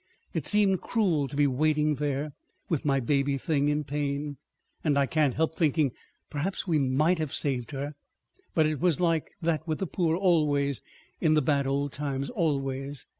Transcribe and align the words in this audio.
It 0.33 0.47
seemed 0.47 0.81
cruel 0.81 1.27
to 1.27 1.35
be 1.35 1.45
waiting 1.45 1.93
there 1.97 2.33
with 2.69 2.83
my 2.85 2.99
baby 2.99 3.37
thing 3.37 3.67
in 3.69 3.83
pain.... 3.83 4.37
And 4.83 4.97
I 4.97 5.05
can't 5.05 5.35
help 5.35 5.53
thinking 5.53 5.91
perhaps 6.27 6.65
we 6.67 6.79
might 6.79 7.19
have 7.19 7.31
saved 7.35 7.69
her.... 7.69 7.93
But 8.55 8.65
it 8.65 8.79
was 8.79 8.99
like 8.99 9.29
that 9.43 9.67
with 9.67 9.77
the 9.77 9.85
poor 9.85 10.15
always 10.17 10.81
in 11.19 11.35
the 11.35 11.41
bad 11.43 11.67
old 11.67 11.91
times—always. 11.91 13.05